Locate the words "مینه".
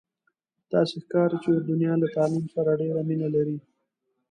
3.09-3.27